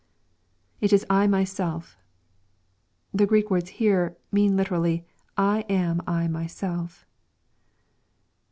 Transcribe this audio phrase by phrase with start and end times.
[0.79, 1.95] [It is I myself.]
[3.13, 5.05] The Q reek words here mean literally,
[5.37, 7.05] "I am I myself."